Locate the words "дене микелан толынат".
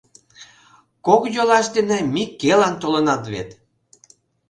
1.75-3.23